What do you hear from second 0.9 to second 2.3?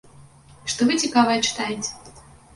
цікавае чытаеце?